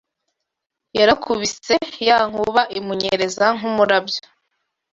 [0.97, 1.75] Yarakubise
[2.07, 4.21] ya nkuba Imunyereza nk’umurabyo